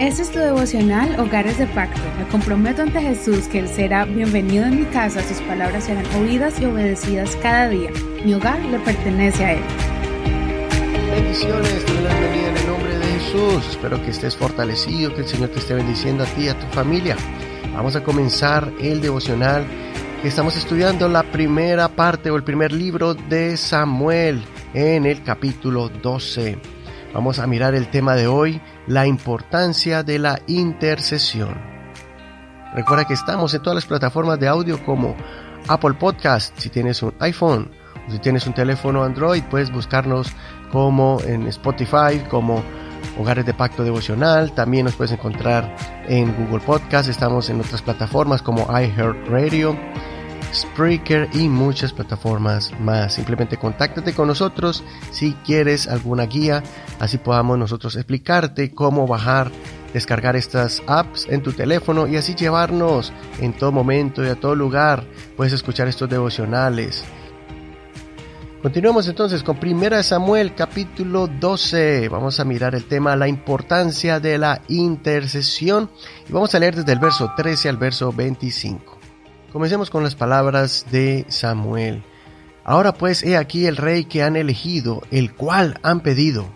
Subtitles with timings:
[0.00, 2.00] Este es tu devocional Hogares de Pacto.
[2.18, 6.60] Me comprometo ante Jesús que Él será bienvenido en mi casa, sus palabras serán oídas
[6.60, 7.90] y obedecidas cada día.
[8.24, 9.62] Mi hogar le pertenece a Él.
[11.10, 13.66] Bendiciones, te doy la bienvenida en el nombre de Jesús.
[13.70, 16.66] Espero que estés fortalecido, que el Señor te esté bendiciendo a ti y a tu
[16.68, 17.16] familia.
[17.74, 19.64] Vamos a comenzar el devocional
[20.24, 24.42] estamos estudiando la primera parte o el primer libro de Samuel
[24.74, 26.77] en el capítulo 12.
[27.14, 31.56] Vamos a mirar el tema de hoy, la importancia de la intercesión.
[32.74, 35.16] Recuerda que estamos en todas las plataformas de audio como
[35.68, 37.70] Apple Podcast, si tienes un iPhone
[38.06, 40.30] o si tienes un teléfono Android, puedes buscarnos
[40.70, 42.62] como en Spotify, como
[43.18, 44.52] Hogares de Pacto Devocional.
[44.52, 45.74] También nos puedes encontrar
[46.08, 47.08] en Google Podcast.
[47.08, 49.76] Estamos en otras plataformas como iHeartRadio
[50.52, 53.14] Spreaker y muchas plataformas más.
[53.14, 56.62] Simplemente contáctate con nosotros si quieres alguna guía,
[56.98, 59.50] así podamos nosotros explicarte cómo bajar,
[59.92, 64.54] descargar estas apps en tu teléfono y así llevarnos en todo momento y a todo
[64.54, 65.04] lugar.
[65.36, 67.04] Puedes escuchar estos devocionales.
[68.62, 72.08] Continuamos entonces con 1 Samuel capítulo 12.
[72.08, 75.88] Vamos a mirar el tema la importancia de la intercesión
[76.28, 78.97] y vamos a leer desde el verso 13 al verso 25.
[79.52, 82.02] Comencemos con las palabras de Samuel.
[82.64, 86.54] Ahora pues he aquí el rey que han elegido, el cual han pedido.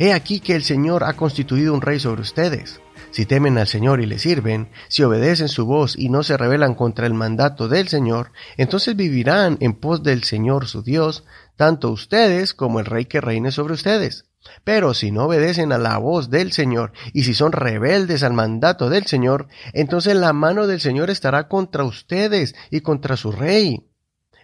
[0.00, 2.80] He aquí que el Señor ha constituido un rey sobre ustedes.
[3.12, 6.74] Si temen al Señor y le sirven, si obedecen su voz y no se rebelan
[6.74, 11.22] contra el mandato del Señor, entonces vivirán en pos del Señor su Dios,
[11.54, 14.24] tanto ustedes como el rey que reine sobre ustedes.
[14.62, 18.88] Pero si no obedecen a la voz del Señor y si son rebeldes al mandato
[18.90, 23.88] del Señor, entonces la mano del Señor estará contra ustedes y contra su rey.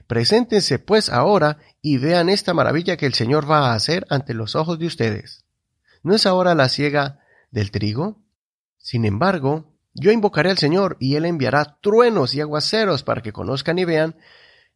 [0.07, 4.57] Preséntense pues ahora y vean esta maravilla que el Señor va a hacer ante los
[4.57, 5.45] ojos de ustedes.
[6.03, 7.20] ¿No es ahora la siega
[7.51, 8.19] del trigo?
[8.77, 13.79] Sin embargo, yo invocaré al Señor y Él enviará truenos y aguaceros para que conozcan
[13.79, 14.17] y vean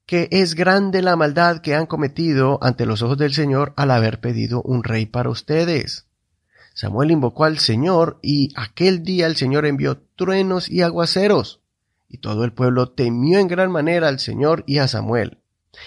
[0.07, 4.21] que es grande la maldad que han cometido ante los ojos del Señor al haber
[4.21, 6.07] pedido un rey para ustedes.
[6.75, 11.61] Samuel invocó al Señor y aquel día el Señor envió truenos y aguaceros.
[12.09, 15.39] Y todo el pueblo temió en gran manera al Señor y a Samuel.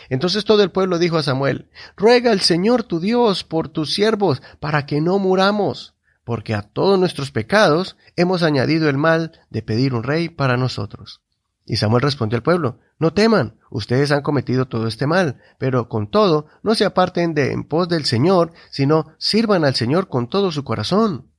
[0.10, 4.42] Entonces todo el pueblo dijo a Samuel, Ruega al Señor tu Dios por tus siervos,
[4.60, 9.94] para que no muramos, porque a todos nuestros pecados hemos añadido el mal de pedir
[9.94, 11.22] un rey para nosotros.
[11.70, 16.10] Y Samuel respondió al pueblo, No teman, ustedes han cometido todo este mal, pero con
[16.10, 20.50] todo, no se aparten de en pos del Señor, sino sirvan al Señor con todo
[20.54, 21.30] su corazón.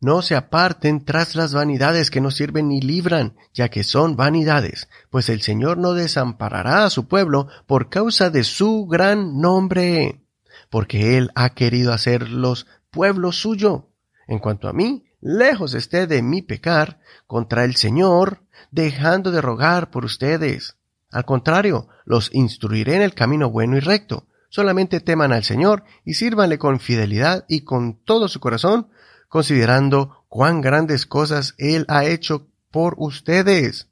[0.00, 4.88] No se aparten tras las vanidades que no sirven ni libran, ya que son vanidades,
[5.08, 10.26] pues el Señor no desamparará a su pueblo por causa de su gran nombre,
[10.68, 13.92] porque Él ha querido hacerlos pueblo suyo.
[14.26, 19.90] En cuanto a mí, lejos esté de mí pecar contra el Señor, dejando de rogar
[19.90, 20.76] por ustedes.
[21.10, 24.26] Al contrario, los instruiré en el camino bueno y recto.
[24.50, 28.88] Solamente teman al Señor y sírvanle con fidelidad y con todo su corazón,
[29.28, 33.88] considerando cuán grandes cosas Él ha hecho por ustedes.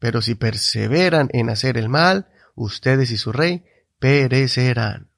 [0.00, 2.26] Pero si perseveran en hacer el mal,
[2.56, 3.64] ustedes y su rey
[4.00, 5.11] perecerán.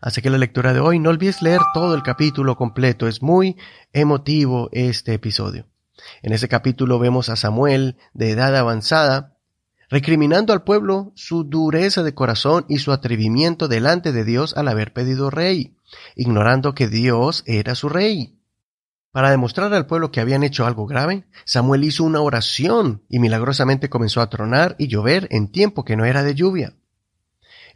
[0.00, 3.56] Así que la lectura de hoy no olvides leer todo el capítulo completo, es muy
[3.92, 5.66] emotivo este episodio.
[6.22, 9.36] En ese capítulo vemos a Samuel, de edad avanzada,
[9.90, 14.92] recriminando al pueblo su dureza de corazón y su atrevimiento delante de Dios al haber
[14.92, 15.76] pedido rey,
[16.14, 18.38] ignorando que Dios era su rey.
[19.10, 23.88] Para demostrar al pueblo que habían hecho algo grave, Samuel hizo una oración y milagrosamente
[23.88, 26.74] comenzó a tronar y llover en tiempo que no era de lluvia.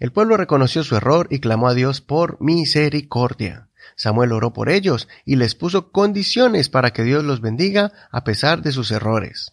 [0.03, 3.69] El pueblo reconoció su error y clamó a Dios por misericordia.
[3.95, 8.63] Samuel oró por ellos y les puso condiciones para que Dios los bendiga a pesar
[8.63, 9.53] de sus errores.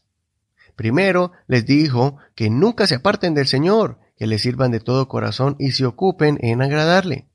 [0.76, 5.56] Primero les dijo que nunca se aparten del Señor, que le sirvan de todo corazón
[5.60, 7.28] y se ocupen en agradarle.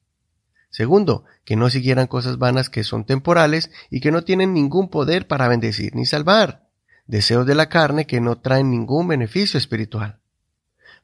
[0.69, 5.29] Segundo, que no siguieran cosas vanas que son temporales y que no tienen ningún poder
[5.29, 6.67] para bendecir ni salvar,
[7.07, 10.19] deseos de la carne que no traen ningún beneficio espiritual.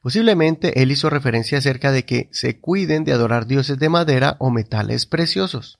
[0.01, 4.49] Posiblemente él hizo referencia acerca de que se cuiden de adorar dioses de madera o
[4.49, 5.79] metales preciosos.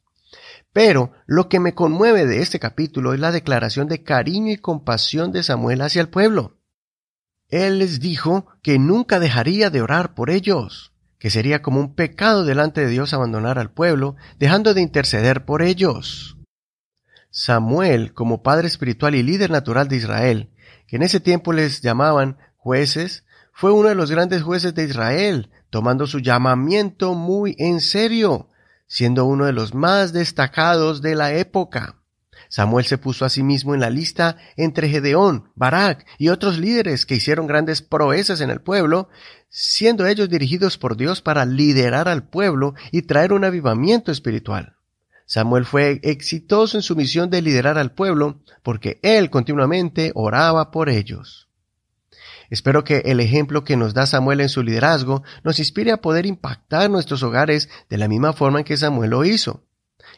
[0.74, 5.32] Pero lo que me conmueve de este capítulo es la declaración de cariño y compasión
[5.32, 6.58] de Samuel hacia el pueblo.
[7.50, 12.46] Él les dijo que nunca dejaría de orar por ellos, que sería como un pecado
[12.46, 16.38] delante de Dios abandonar al pueblo, dejando de interceder por ellos.
[17.30, 20.50] Samuel, como padre espiritual y líder natural de Israel,
[20.88, 25.50] que en ese tiempo les llamaban jueces, fue uno de los grandes jueces de Israel,
[25.70, 28.50] tomando su llamamiento muy en serio,
[28.88, 31.96] siendo uno de los más destacados de la época.
[32.50, 37.06] Samuel se puso a sí mismo en la lista entre Gedeón, Barak y otros líderes
[37.06, 39.08] que hicieron grandes proezas en el pueblo,
[39.48, 44.76] siendo ellos dirigidos por Dios para liderar al pueblo y traer un avivamiento espiritual.
[45.26, 50.90] Samuel fue exitoso en su misión de liderar al pueblo porque él continuamente oraba por
[50.90, 51.48] ellos.
[52.50, 56.26] Espero que el ejemplo que nos da Samuel en su liderazgo nos inspire a poder
[56.26, 59.64] impactar nuestros hogares de la misma forma en que Samuel lo hizo.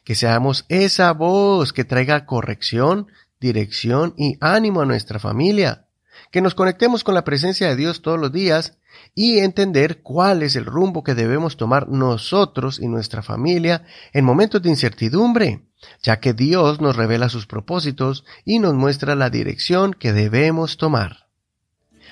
[0.03, 3.07] Que seamos esa voz que traiga corrección,
[3.39, 5.85] dirección y ánimo a nuestra familia.
[6.31, 8.77] Que nos conectemos con la presencia de Dios todos los días
[9.15, 14.61] y entender cuál es el rumbo que debemos tomar nosotros y nuestra familia en momentos
[14.61, 15.67] de incertidumbre,
[16.01, 21.22] ya que Dios nos revela sus propósitos y nos muestra la dirección que debemos tomar.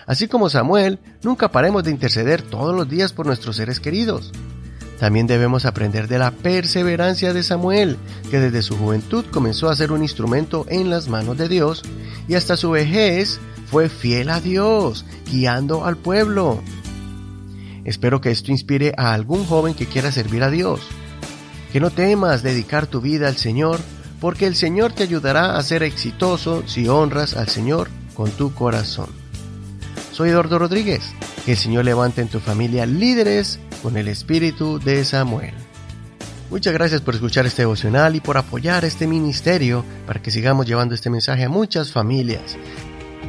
[0.06, 4.32] Así como Samuel, nunca paremos de interceder todos los días por nuestros seres queridos.
[5.00, 7.98] También debemos aprender de la perseverancia de Samuel,
[8.30, 11.82] que desde su juventud comenzó a ser un instrumento en las manos de Dios
[12.28, 16.62] y hasta su vejez fue fiel a Dios, guiando al pueblo.
[17.84, 20.82] Espero que esto inspire a algún joven que quiera servir a Dios.
[21.74, 23.80] Que no temas dedicar tu vida al Señor,
[24.20, 29.21] porque el Señor te ayudará a ser exitoso si honras al Señor con tu corazón.
[30.12, 31.14] Soy Eduardo Rodríguez.
[31.46, 35.54] Que el Señor levante en tu familia líderes con el espíritu de Samuel.
[36.50, 40.94] Muchas gracias por escuchar este devocional y por apoyar este ministerio para que sigamos llevando
[40.94, 42.58] este mensaje a muchas familias.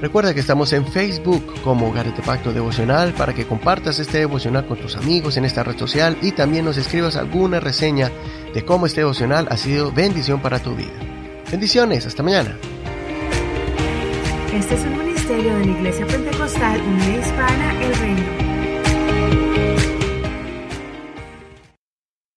[0.00, 4.76] Recuerda que estamos en Facebook como Hogares Pacto Devocional para que compartas este devocional con
[4.76, 8.10] tus amigos en esta red social y también nos escribas alguna reseña
[8.52, 10.90] de cómo este devocional ha sido bendición para tu vida.
[11.52, 12.56] Bendiciones, hasta mañana.
[14.52, 18.41] Este es de la Iglesia Pentecostal Unida Hispana El Reino.